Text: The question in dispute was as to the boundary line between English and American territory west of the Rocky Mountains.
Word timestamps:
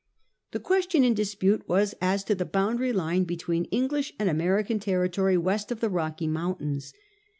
The 0.49 0.59
question 0.59 1.03
in 1.03 1.13
dispute 1.13 1.69
was 1.69 1.93
as 2.01 2.23
to 2.23 2.33
the 2.33 2.43
boundary 2.43 2.91
line 2.91 3.23
between 3.23 3.65
English 3.65 4.13
and 4.17 4.27
American 4.31 4.79
territory 4.79 5.37
west 5.37 5.71
of 5.71 5.79
the 5.79 5.91
Rocky 5.91 6.25
Mountains. 6.25 6.91